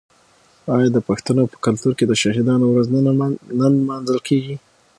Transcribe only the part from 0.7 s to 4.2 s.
آیا د پښتنو په کلتور کې د شهیدانو ورځ نه لمانځل